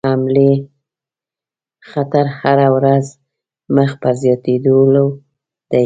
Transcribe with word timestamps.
حملې 0.09 0.51
خطر 1.89 2.25
هره 2.39 2.67
ورځ 2.75 3.05
مخ 3.75 3.91
پر 4.01 4.13
زیاتېدلو 4.21 5.05
دی. 5.71 5.79